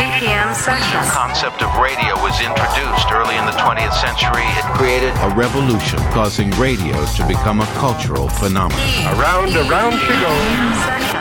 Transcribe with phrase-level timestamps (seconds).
[0.00, 1.04] BPM session.
[1.04, 4.48] The concept of radio was introduced early in the 20th century.
[4.56, 8.80] It created a revolution, causing radio to become a cultural phenomenon.
[9.20, 11.20] Around, around she goes.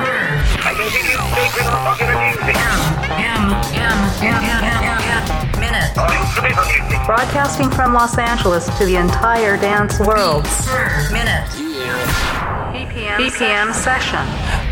[7.06, 10.46] Broadcasting from Los Angeles to the entire dance world.
[11.12, 11.44] Minute.
[12.72, 14.24] BPM, BPM session.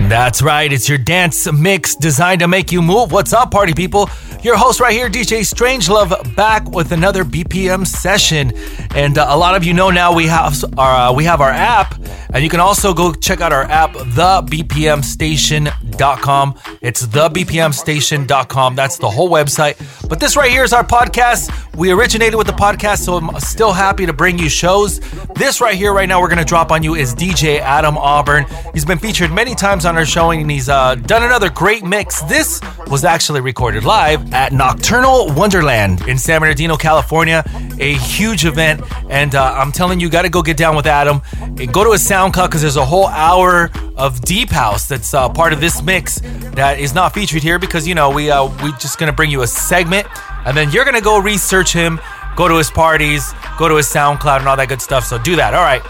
[0.01, 3.11] That's right, it's your dance mix designed to make you move.
[3.11, 4.09] What's up, party people?
[4.43, 8.53] Your host right here, DJ Strangelove, back with another BPM session.
[8.97, 11.51] And uh, a lot of you know now we have our uh, we have our
[11.51, 11.93] app,
[12.33, 16.59] and you can also go check out our app, thebpmstation.com.
[16.81, 18.75] It's thebpmstation.com.
[18.75, 20.09] That's the whole website.
[20.09, 21.53] But this right here is our podcast.
[21.77, 24.99] We originated with the podcast, so I'm still happy to bring you shows.
[25.35, 28.47] This right here, right now, we're gonna drop on you is DJ Adam Auburn.
[28.73, 32.23] He's been featured many times on our show, and he's uh, done another great mix.
[32.23, 37.43] This was actually recorded live at Nocturnal Wonderland in San Bernardino, California.
[37.79, 40.85] A huge event, and uh, I'm telling you, you got to go get down with
[40.85, 41.21] Adam.
[41.41, 45.29] And go to his SoundCloud because there's a whole hour of deep house that's uh,
[45.29, 46.19] part of this mix
[46.55, 49.41] that is not featured here because you know we uh, we just gonna bring you
[49.41, 50.07] a segment,
[50.45, 51.99] and then you're gonna go research him,
[52.35, 55.05] go to his parties, go to his SoundCloud, and all that good stuff.
[55.05, 55.53] So do that.
[55.53, 55.81] All right,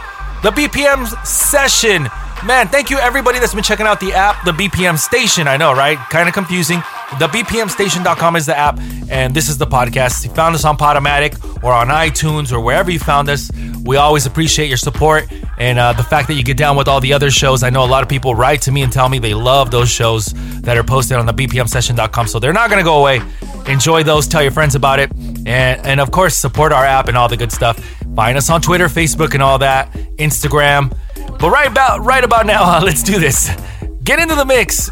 [0.43, 2.07] the BPM session.
[2.45, 5.47] Man, thank you everybody that's been checking out the app, the BPM station.
[5.47, 5.97] I know, right?
[5.97, 6.83] Kind of confusing.
[7.19, 10.25] The BPMstation.com is the app, and this is the podcast.
[10.25, 13.49] You found us on Podomatic or on iTunes or wherever you found us.
[13.83, 15.25] We always appreciate your support
[15.57, 17.63] and uh, the fact that you get down with all the other shows.
[17.63, 19.89] I know a lot of people write to me and tell me they love those
[19.89, 20.25] shows
[20.61, 23.21] that are posted on the BPMsession.com, so they're not going to go away.
[23.67, 25.47] Enjoy those, tell your friends about it, and,
[25.87, 27.79] and of course, support our app and all the good stuff.
[28.15, 30.95] Find us on Twitter, Facebook, and all that, Instagram.
[31.39, 33.49] But right about right about now, uh, let's do this.
[34.03, 34.91] Get into the mix.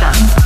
[0.00, 0.39] session.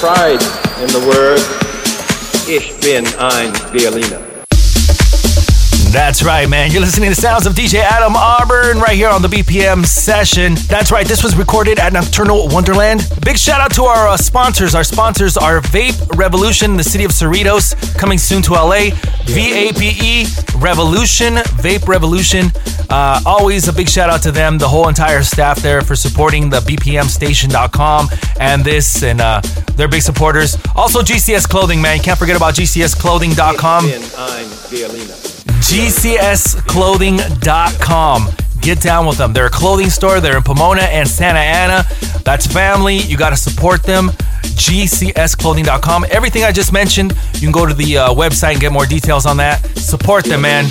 [0.00, 0.40] Pride
[0.80, 1.38] in the word
[2.48, 4.18] Ich bin ein Berliner.
[5.92, 6.70] That's right, man.
[6.70, 10.54] You're listening to the sounds of DJ Adam Auburn right here on the BPM session.
[10.68, 11.06] That's right.
[11.06, 13.06] This was recorded at Nocturnal Wonderland.
[13.26, 14.74] Big shout out to our uh, sponsors.
[14.74, 18.92] Our sponsors are Vape Revolution, the city of Cerritos, coming soon to LA.
[19.26, 22.46] VAPE Revolution, Vape Revolution.
[22.90, 26.50] Uh, always a big shout out to them, the whole entire staff there for supporting
[26.50, 28.08] the BPMstation.com
[28.40, 29.40] and this, and uh,
[29.76, 30.56] they're big supporters.
[30.74, 31.98] Also, GCS Clothing, man.
[31.98, 33.84] You can't forget about GCSclothing.com.
[33.86, 35.14] Ich bin ein Berliner.
[35.60, 38.28] GCSclothing.com.
[38.60, 39.32] Get down with them.
[39.32, 40.20] They're a clothing store.
[40.20, 41.86] They're in Pomona and Santa Ana.
[42.24, 42.98] That's family.
[42.98, 44.10] You got to support them.
[44.42, 46.04] GCSclothing.com.
[46.10, 49.24] Everything I just mentioned, you can go to the uh, website and get more details
[49.24, 49.64] on that.
[49.78, 50.66] Support them, man.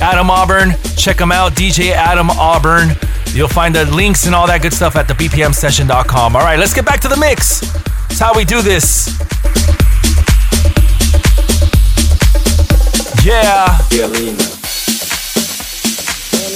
[0.00, 1.52] Adam Auburn, check him out.
[1.52, 2.90] DJ Adam Auburn.
[3.34, 6.36] You'll find the links and all that good stuff at the BPMsession.com.
[6.36, 7.60] All right, let's get back to the mix.
[8.08, 9.08] That's how we do this.
[13.24, 13.76] Yeah.
[13.90, 14.54] Berliner.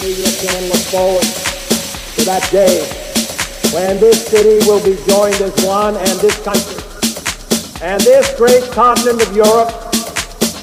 [0.02, 2.83] And forward to that day
[3.72, 6.83] when this city will be joined as one and this country
[7.83, 9.70] and this great continent of Europe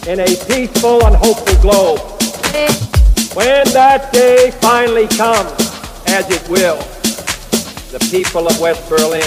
[0.07, 2.18] in a peaceful and hopeful globe.
[2.49, 5.53] When that day finally comes,
[6.07, 6.77] as it will,
[7.91, 9.21] the people of West Berlin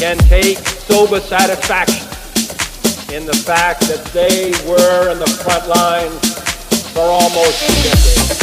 [0.00, 2.06] can take sober satisfaction
[3.14, 6.38] in the fact that they were in the front lines
[6.92, 8.40] for almost two decades.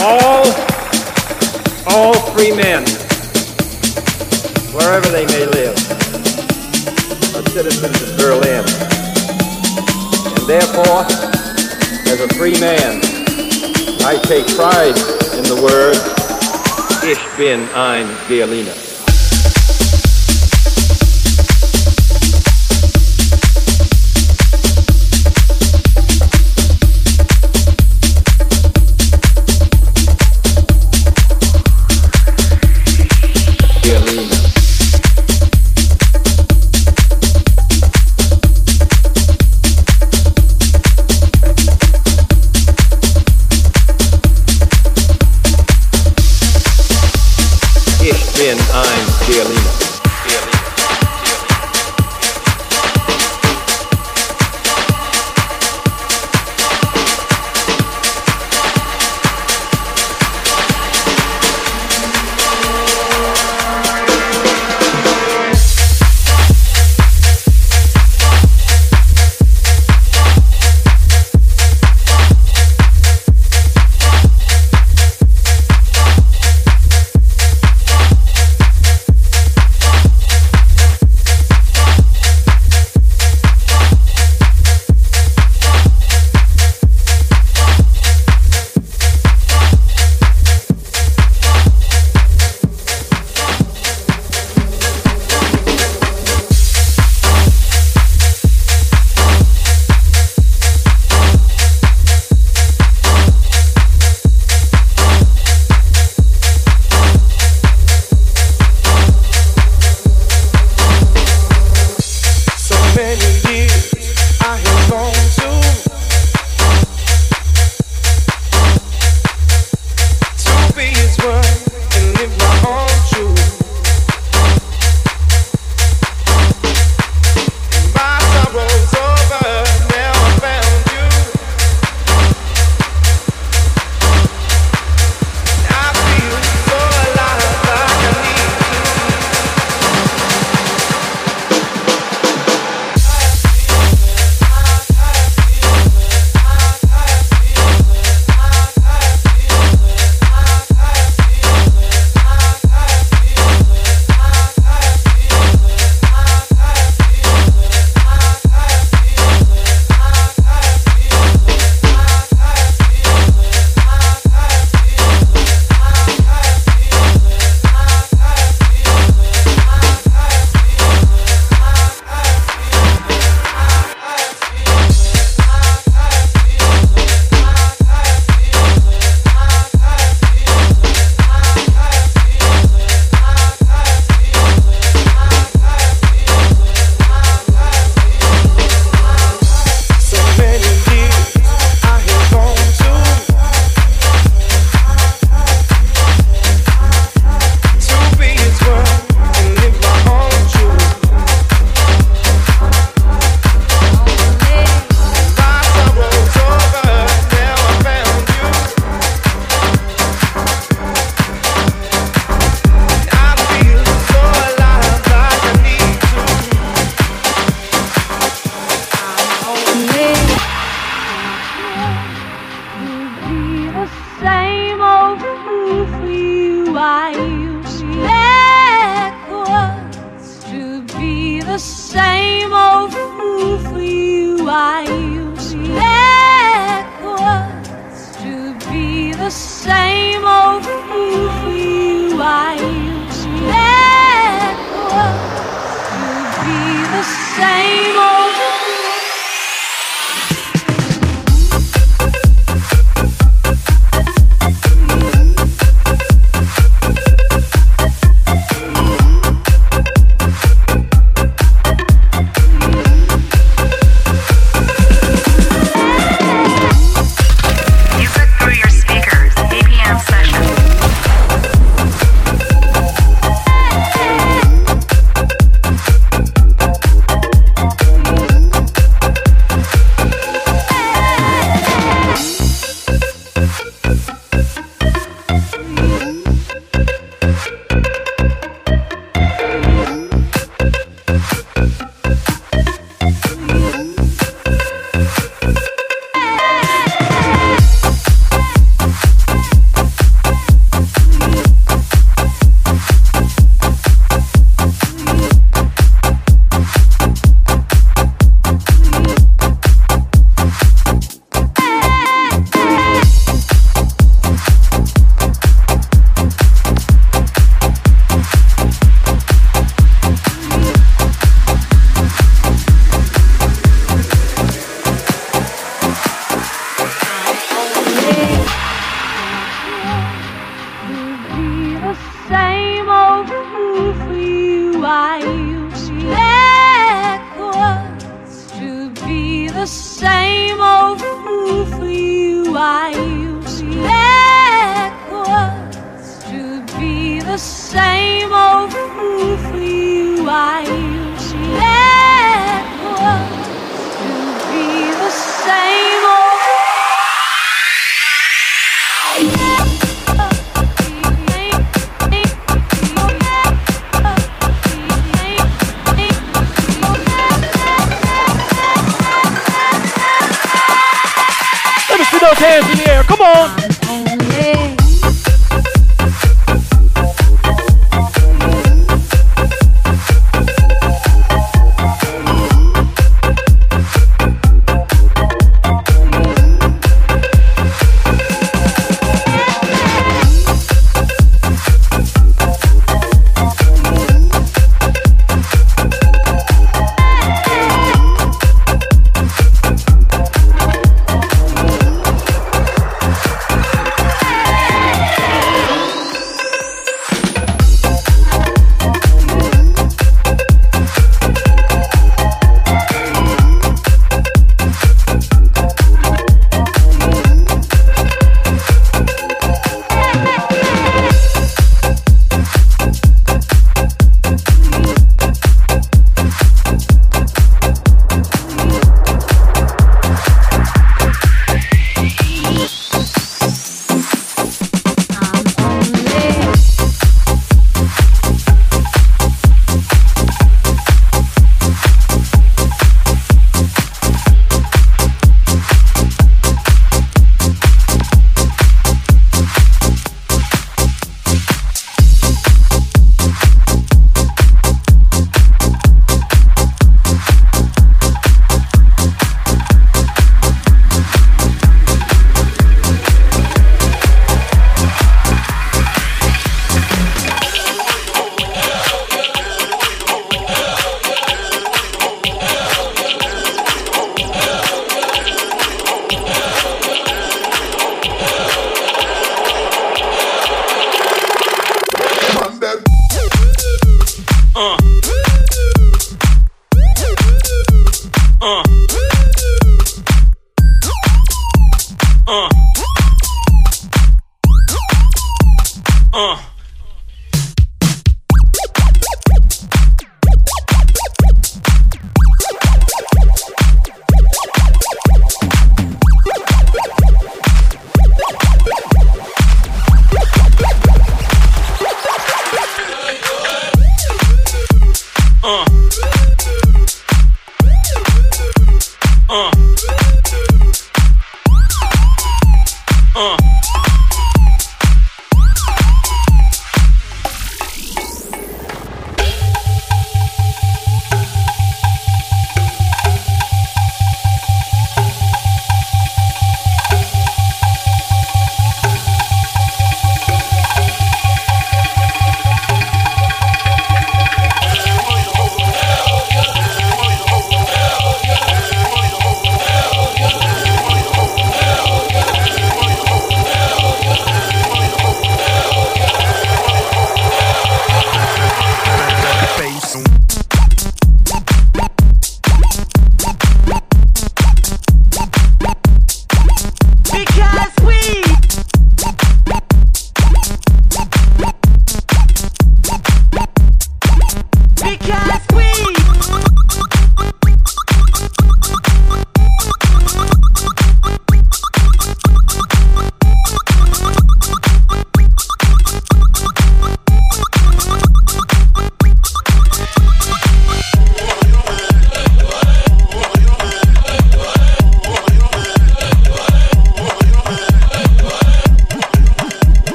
[0.00, 0.67] All,
[1.90, 2.84] all free men,
[4.74, 5.76] wherever they may live,
[7.34, 8.64] are citizens of Berlin.
[10.34, 11.04] And therefore,
[12.08, 13.00] as a free man,
[14.04, 14.96] I take pride
[15.36, 15.96] in the word
[17.04, 18.87] Ich bin ein Berliner.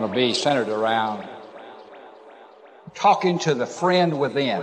[0.00, 1.28] Going to be centered around
[2.94, 4.62] talking to the friend within.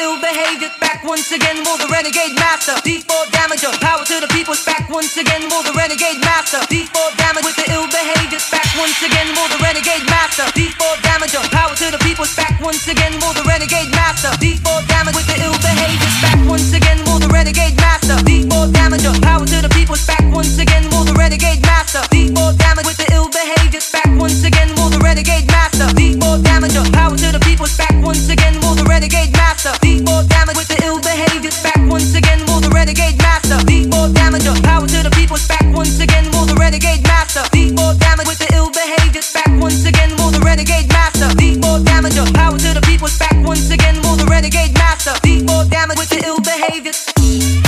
[0.00, 0.70] ill behavior.
[0.80, 2.72] Back once again for the renegade master.
[2.86, 4.54] D4 damager, power to the people.
[4.64, 6.62] Back once again for the renegade master.
[6.70, 8.40] D4 damage with the ill behavior.
[8.48, 10.46] Back once again for the renegade master.
[10.56, 12.24] D4 damager, power to the people.
[12.36, 14.30] Back once again for the renegade master.
[14.40, 16.10] D4 damage with the ill behavior.
[16.22, 18.16] Back once again for the renegade master.
[18.24, 19.96] D4 damager, power to the people.
[20.06, 22.00] Back once again for the renegade master.
[22.08, 23.61] D4 damage with the ill behavior.
[23.92, 25.86] Back once again the renegade master.
[25.92, 27.66] D4 damager, power to the people.
[27.76, 29.72] Back once again for the renegade master.
[29.84, 31.52] D4 damage with the ill behavior.
[31.62, 33.60] Back once again the renegade master.
[33.68, 35.12] D4 damager, power to the.
[35.48, 37.44] Back once again the renegade master.
[37.52, 39.22] D4 damage with the ill behavior.
[39.32, 41.28] Back once again the renegade master.
[41.36, 42.80] D4 damager, power to the.
[43.18, 45.12] Back once again the renegade master.
[45.20, 47.61] D4 damage with the ill behavior.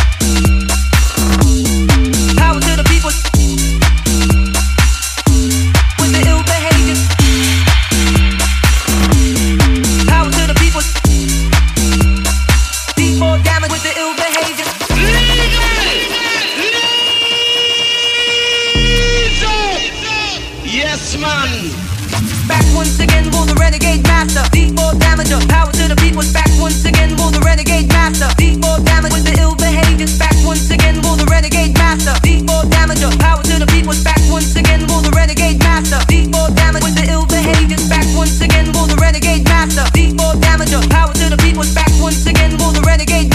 [21.45, 24.41] Back once again for the renegade master.
[24.49, 26.25] D4 damager, power to the people.
[26.33, 28.33] Back once again for the renegade master.
[28.41, 30.09] D4 damage with the ill behavior.
[30.17, 32.17] Back once again for the renegade master.
[32.25, 33.93] D4 damager, power to the people.
[34.01, 36.01] Back once again for the renegade master.
[36.09, 37.77] D4 damage with the ill behavior.
[37.93, 39.85] Back once again for the renegade master.
[39.93, 41.37] D4 damager, power to the.
[41.75, 43.34] Back once again for the renegade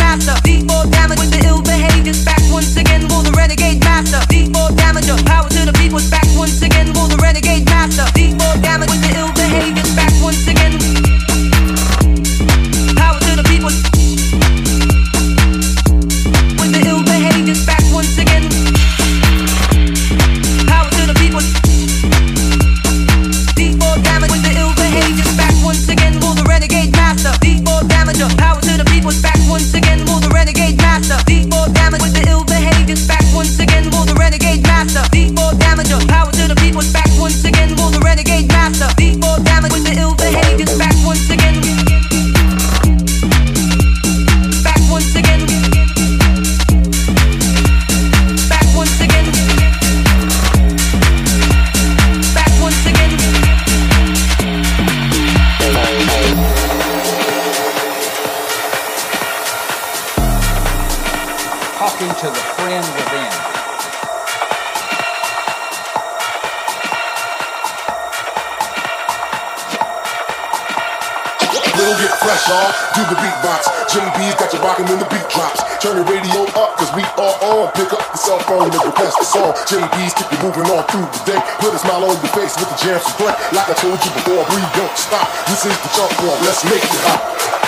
[78.49, 79.53] phone and request the song.
[79.69, 81.41] Jimmy B's keep you moving on through the day.
[81.61, 83.33] Put a smile on your face with the jams to play.
[83.53, 85.29] Like I told you before, breathe, don't stop.
[85.45, 86.41] This is the jump one.
[86.41, 87.58] Let's make it hot.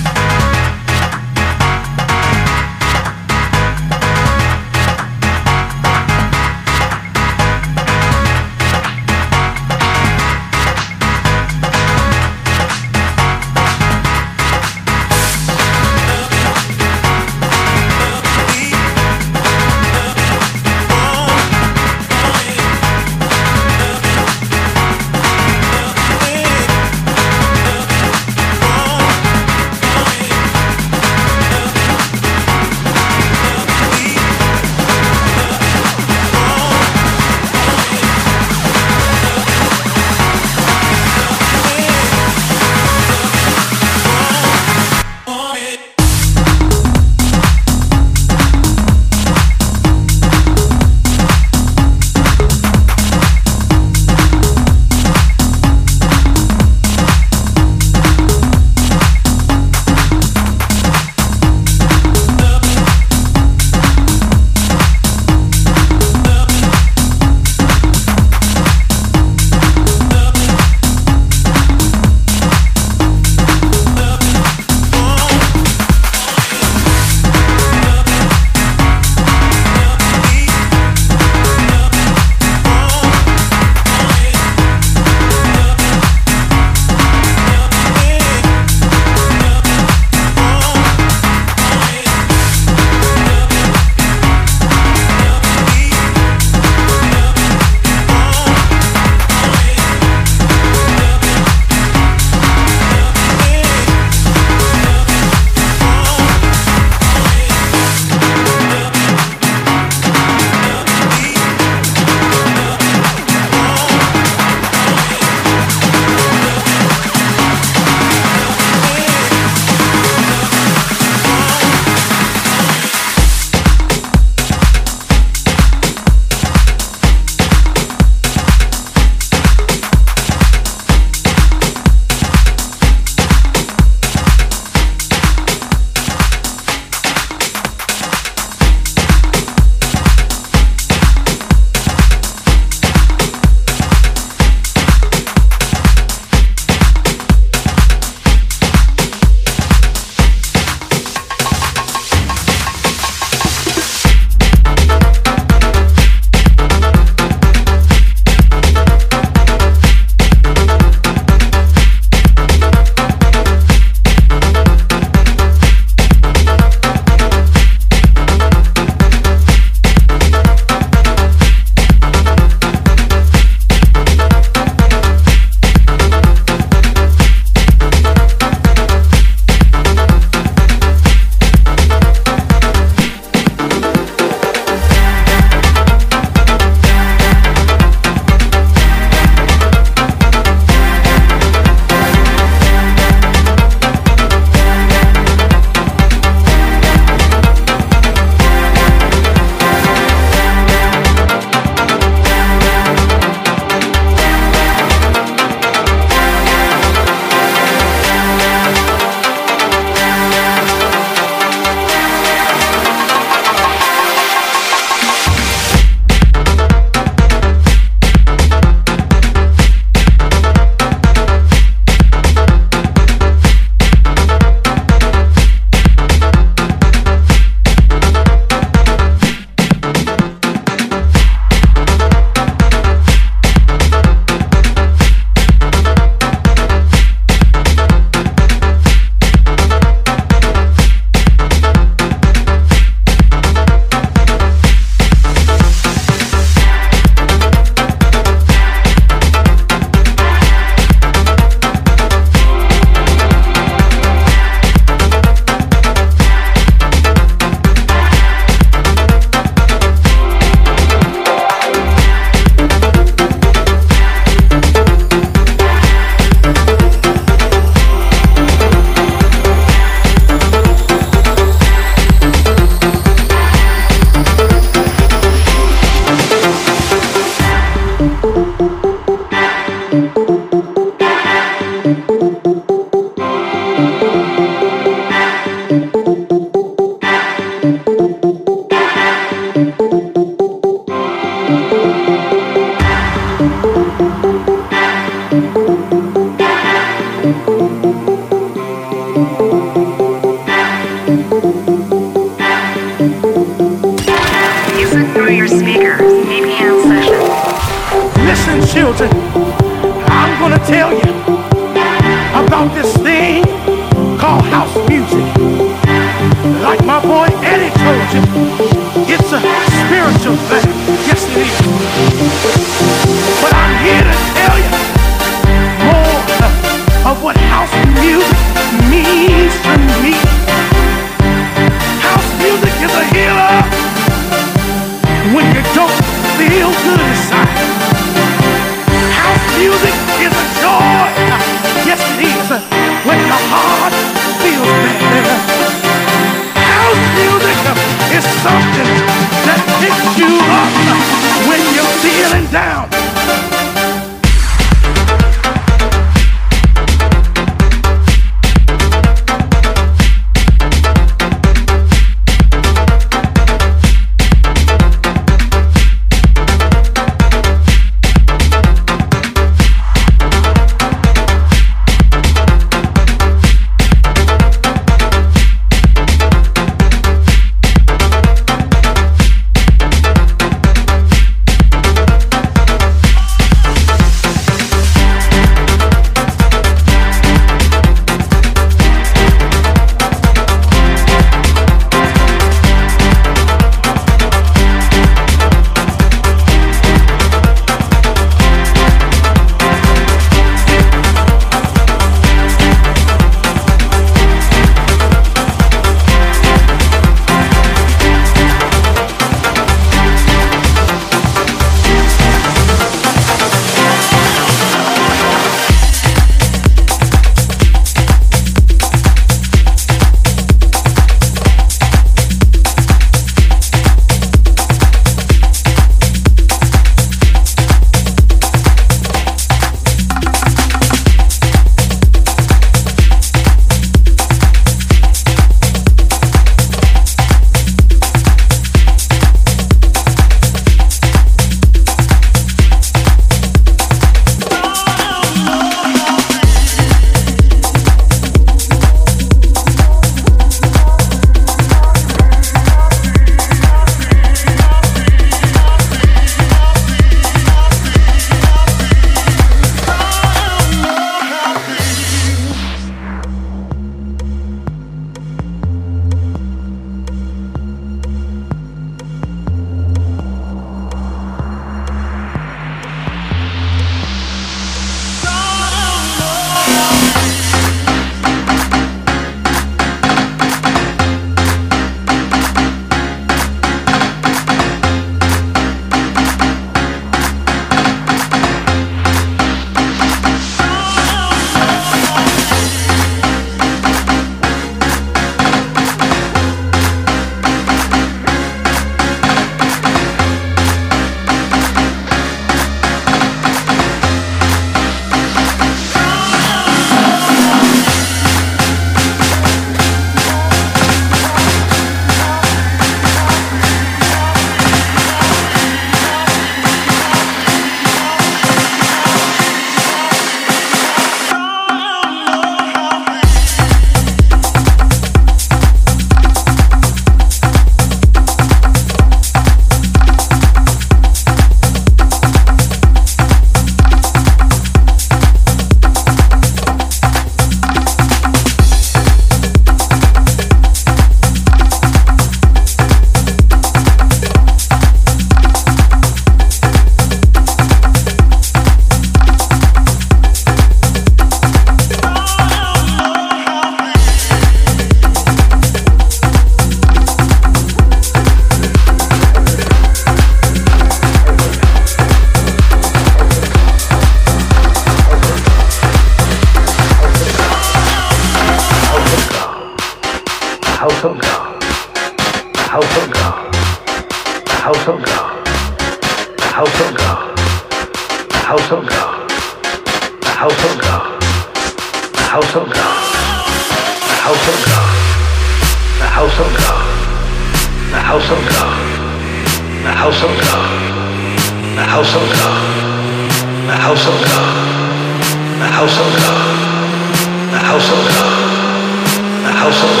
[597.81, 599.43] House of God.
[599.43, 600.00] The house of God.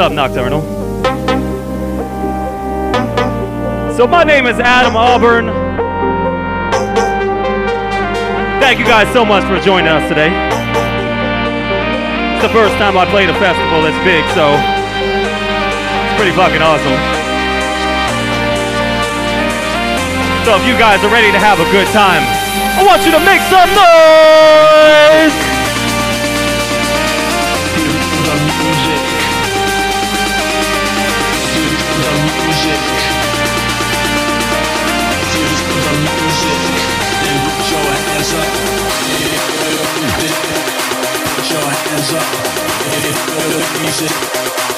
[0.00, 0.62] Up, Nocturnal?
[3.94, 5.52] So my name is Adam Auburn.
[8.60, 10.32] Thank you guys so much for joining us today.
[12.32, 16.96] It's the first time I played a festival this big, so it's pretty fucking awesome.
[20.48, 22.24] So if you guys are ready to have a good time,
[22.80, 25.49] I want you to make some noise!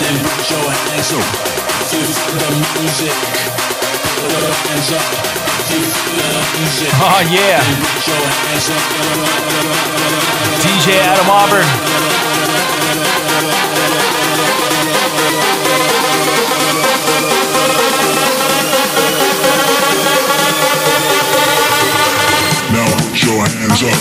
[0.01, 1.29] Then put your hands up
[1.91, 1.99] to
[2.41, 2.49] the
[2.81, 3.13] music.
[4.17, 5.05] Put your hands up
[5.69, 6.89] to the music.
[6.97, 7.61] Oh, yeah.
[7.61, 8.81] Put your hands up.
[10.65, 11.69] DJ Adam Auburn.
[22.73, 24.01] Now put your hands up.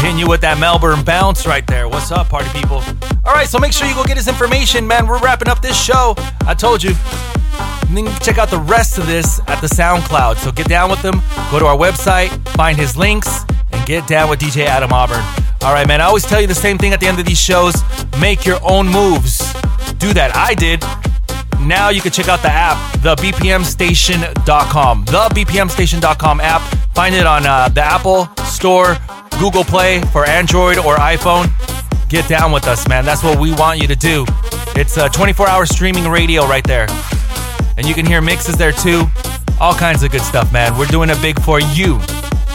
[0.00, 1.59] Hitting you with that Melbourne bounce right there.
[1.90, 2.82] What's up, party people?
[3.24, 5.06] All right, so make sure you go get his information, man.
[5.06, 6.14] We're wrapping up this show.
[6.46, 6.92] I told you.
[7.88, 10.36] And then you can check out the rest of this at the SoundCloud.
[10.36, 11.20] So get down with him.
[11.50, 15.24] Go to our website, find his links, and get down with DJ Adam Auburn.
[15.62, 16.00] All right, man.
[16.00, 17.74] I always tell you the same thing at the end of these shows.
[18.20, 19.38] Make your own moves.
[19.94, 20.30] Do that.
[20.34, 20.80] I did.
[21.66, 25.04] Now you can check out the app, the BPMstation.com.
[25.06, 26.62] The BPMstation.com app.
[26.94, 28.96] Find it on uh, the Apple Store,
[29.38, 31.50] Google Play for Android or iPhone.
[32.10, 33.04] Get down with us, man.
[33.04, 34.26] That's what we want you to do.
[34.74, 36.88] It's a 24 hour streaming radio right there.
[37.76, 39.04] And you can hear mixes there too.
[39.60, 40.76] All kinds of good stuff, man.
[40.76, 42.00] We're doing it big for you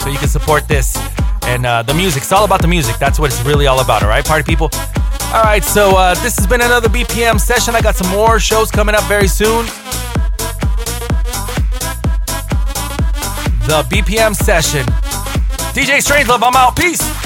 [0.01, 0.97] so you can support this.
[1.43, 2.97] And uh, the music, it's all about the music.
[2.97, 4.69] That's what it's really all about, all right, party people?
[5.33, 7.75] All right, so uh, this has been another BPM session.
[7.75, 9.67] I got some more shows coming up very soon.
[13.67, 14.85] The BPM session.
[15.71, 16.75] DJ Strangelove, I'm out.
[16.75, 17.24] Peace.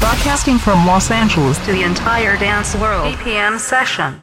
[0.00, 3.12] Broadcasting from Los Angeles to the entire dance world.
[3.14, 4.16] BPM session.